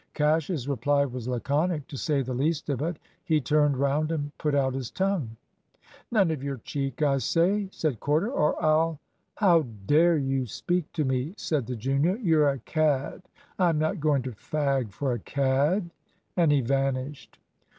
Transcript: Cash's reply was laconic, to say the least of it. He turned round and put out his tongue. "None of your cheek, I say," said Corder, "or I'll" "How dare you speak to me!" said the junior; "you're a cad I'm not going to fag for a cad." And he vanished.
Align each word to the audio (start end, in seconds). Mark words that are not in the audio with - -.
Cash's 0.15 0.67
reply 0.67 1.05
was 1.05 1.27
laconic, 1.27 1.85
to 1.89 1.95
say 1.95 2.23
the 2.23 2.33
least 2.33 2.69
of 2.71 2.81
it. 2.81 2.97
He 3.23 3.39
turned 3.39 3.77
round 3.77 4.11
and 4.11 4.35
put 4.39 4.55
out 4.55 4.73
his 4.73 4.89
tongue. 4.89 5.37
"None 6.09 6.31
of 6.31 6.41
your 6.43 6.57
cheek, 6.57 7.03
I 7.03 7.19
say," 7.19 7.69
said 7.71 7.99
Corder, 7.99 8.31
"or 8.31 8.59
I'll" 8.59 8.99
"How 9.35 9.61
dare 9.85 10.17
you 10.17 10.47
speak 10.47 10.91
to 10.93 11.05
me!" 11.05 11.35
said 11.37 11.67
the 11.67 11.75
junior; 11.75 12.15
"you're 12.17 12.49
a 12.49 12.57
cad 12.57 13.21
I'm 13.59 13.77
not 13.77 13.99
going 13.99 14.23
to 14.23 14.31
fag 14.31 14.91
for 14.91 15.13
a 15.13 15.19
cad." 15.19 15.91
And 16.35 16.51
he 16.51 16.61
vanished. 16.61 17.37